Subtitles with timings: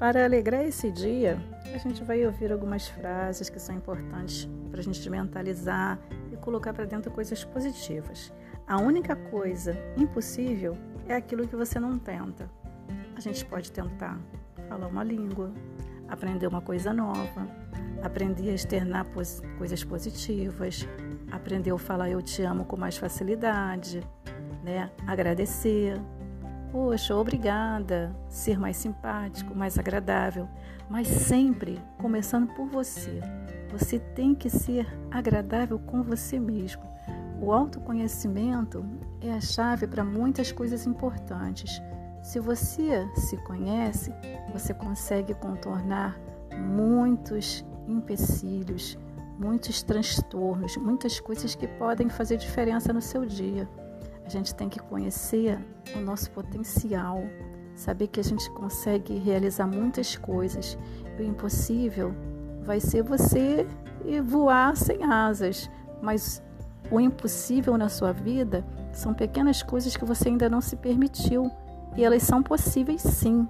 [0.00, 1.38] Para alegrar esse dia,
[1.74, 5.98] a gente vai ouvir algumas frases que são importantes para a gente mentalizar
[6.32, 8.32] e colocar para dentro coisas positivas.
[8.66, 10.74] A única coisa impossível
[11.06, 12.50] é aquilo que você não tenta.
[13.14, 14.18] A gente pode tentar
[14.70, 15.52] falar uma língua,
[16.08, 17.46] aprender uma coisa nova,
[18.02, 19.04] aprender a externar
[19.58, 20.88] coisas positivas,
[21.30, 24.00] aprender a falar eu te amo com mais facilidade,
[24.64, 24.90] né?
[25.06, 26.00] Agradecer.
[26.72, 28.14] Poxa, obrigada.
[28.28, 30.48] Ser mais simpático, mais agradável,
[30.88, 33.20] mas sempre começando por você.
[33.72, 36.82] Você tem que ser agradável com você mesmo.
[37.40, 38.84] O autoconhecimento
[39.20, 41.82] é a chave para muitas coisas importantes.
[42.22, 44.12] Se você se conhece,
[44.52, 46.20] você consegue contornar
[46.54, 48.98] muitos empecilhos,
[49.38, 53.68] muitos transtornos, muitas coisas que podem fazer diferença no seu dia.
[54.30, 55.58] A gente tem que conhecer
[55.96, 57.20] o nosso potencial,
[57.74, 60.78] saber que a gente consegue realizar muitas coisas.
[61.18, 62.14] O impossível
[62.62, 63.66] vai ser você
[64.24, 65.68] voar sem asas,
[66.00, 66.40] mas
[66.92, 71.50] o impossível na sua vida são pequenas coisas que você ainda não se permitiu
[71.96, 73.48] e elas são possíveis sim.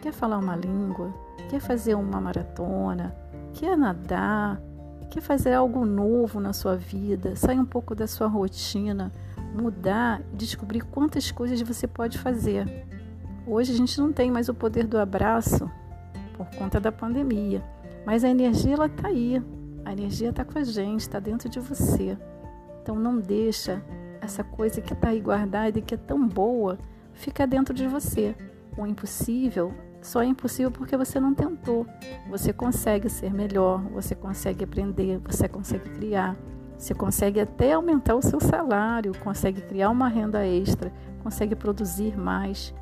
[0.00, 1.12] Quer falar uma língua?
[1.50, 3.12] Quer fazer uma maratona?
[3.52, 4.62] Quer nadar?
[5.10, 7.34] Quer fazer algo novo na sua vida?
[7.34, 9.12] Sair um pouco da sua rotina,
[9.54, 12.86] mudar e descobrir quantas coisas você pode fazer.
[13.46, 15.70] Hoje a gente não tem mais o poder do abraço
[16.36, 17.62] por conta da pandemia,
[18.04, 19.42] mas a energia ela tá aí.
[19.84, 22.16] A energia está com a gente, está dentro de você.
[22.82, 23.82] Então não deixa
[24.20, 26.78] essa coisa que está aí guardada e que é tão boa
[27.12, 28.34] fica dentro de você.
[28.76, 31.86] O impossível só é impossível porque você não tentou.
[32.28, 36.36] Você consegue ser melhor, você consegue aprender, você consegue criar,
[36.84, 42.74] você consegue até aumentar o seu salário, consegue criar uma renda extra, consegue produzir mais.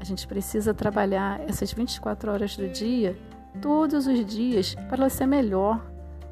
[0.00, 3.16] A gente precisa trabalhar essas 24 horas do dia,
[3.60, 5.84] todos os dias, para ser melhor.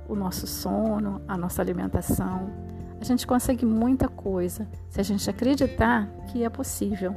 [0.09, 2.51] O nosso sono, a nossa alimentação.
[3.01, 7.15] A gente consegue muita coisa se a gente acreditar que é possível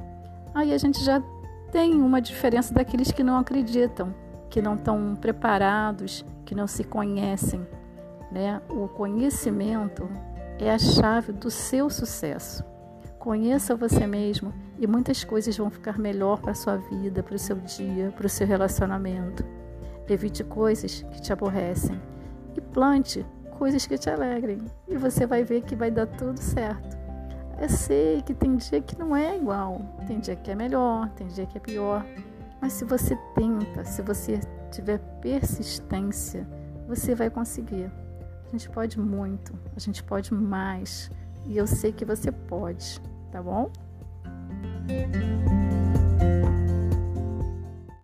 [0.53, 1.21] aí a gente já
[1.71, 4.13] tem uma diferença daqueles que não acreditam,
[4.49, 7.65] que não estão preparados, que não se conhecem.
[8.33, 8.59] Né?
[8.67, 10.09] O conhecimento
[10.59, 12.63] é a chave do seu sucesso.
[13.19, 17.39] Conheça você mesmo e muitas coisas vão ficar melhor para a sua vida, para o
[17.39, 19.45] seu dia, para o seu relacionamento.
[20.09, 22.01] Evite coisas que te aborrecem
[22.57, 23.25] e plante
[23.57, 26.97] coisas que te alegrem e você vai ver que vai dar tudo certo.
[27.61, 31.27] Eu sei que tem dia que não é igual, tem dia que é melhor, tem
[31.27, 32.05] dia que é pior.
[32.59, 34.39] Mas se você tenta, se você
[34.71, 36.47] tiver persistência,
[36.87, 37.89] você vai conseguir.
[38.53, 41.09] Gente pode muito, a gente pode mais.
[41.47, 43.71] E eu sei que você pode, tá bom?